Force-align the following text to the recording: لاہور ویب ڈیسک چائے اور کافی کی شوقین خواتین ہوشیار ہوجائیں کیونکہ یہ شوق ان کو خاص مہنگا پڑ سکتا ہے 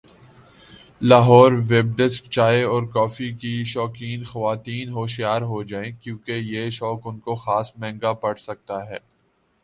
لاہور 1.01 1.51
ویب 1.69 1.89
ڈیسک 1.97 2.29
چائے 2.31 2.63
اور 2.65 2.83
کافی 2.93 3.29
کی 3.33 3.51
شوقین 3.63 4.23
خواتین 4.23 4.89
ہوشیار 4.93 5.41
ہوجائیں 5.51 5.91
کیونکہ 6.01 6.39
یہ 6.45 6.69
شوق 6.69 7.07
ان 7.07 7.19
کو 7.19 7.35
خاص 7.35 7.71
مہنگا 7.77 8.13
پڑ 8.23 8.35
سکتا 8.37 8.79
ہے 8.89 8.97